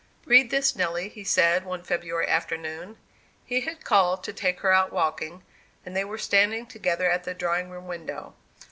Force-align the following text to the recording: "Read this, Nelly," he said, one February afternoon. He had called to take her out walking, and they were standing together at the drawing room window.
"Read 0.25 0.49
this, 0.49 0.75
Nelly," 0.75 1.09
he 1.09 1.23
said, 1.23 1.63
one 1.63 1.83
February 1.83 2.27
afternoon. 2.27 2.97
He 3.45 3.61
had 3.61 3.83
called 3.85 4.23
to 4.23 4.33
take 4.33 4.61
her 4.61 4.71
out 4.73 4.91
walking, 4.91 5.43
and 5.85 5.95
they 5.95 6.03
were 6.03 6.17
standing 6.17 6.65
together 6.65 7.07
at 7.11 7.23
the 7.23 7.35
drawing 7.35 7.69
room 7.69 7.85
window. 7.87 8.33